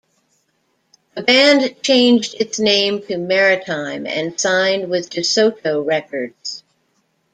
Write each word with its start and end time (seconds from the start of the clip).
The 1.13 1.21
band 1.21 1.75
changed 1.83 2.33
its 2.41 2.57
name 2.59 3.03
to 3.05 3.19
Maritime 3.19 4.07
and 4.07 4.39
signed 4.41 4.89
with 4.89 5.11
DeSoto 5.11 5.85
Records. 5.85 6.63